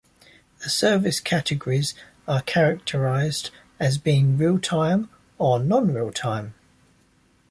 The 0.63 0.69
service 0.71 1.19
categories 1.19 1.93
are 2.27 2.41
characterised 2.41 3.51
as 3.79 3.99
being 3.99 4.35
real-time 4.35 5.11
or 5.37 5.59
non-real-time. 5.59 6.55